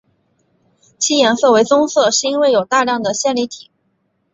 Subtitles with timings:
[0.97, 3.69] 其颜色为棕色是因为有大量的线粒体。